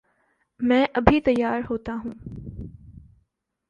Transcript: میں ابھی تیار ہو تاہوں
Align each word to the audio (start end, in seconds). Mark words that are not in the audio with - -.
میں 0.59 0.85
ابھی 0.93 1.19
تیار 1.21 1.59
ہو 1.69 1.77
تاہوں 1.77 2.13